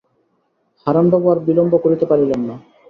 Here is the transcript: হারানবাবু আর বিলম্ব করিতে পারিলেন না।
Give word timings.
হারানবাবু 0.87 1.27
আর 1.33 1.39
বিলম্ব 1.47 1.73
করিতে 1.83 2.05
পারিলেন 2.11 2.41
না। 2.49 2.55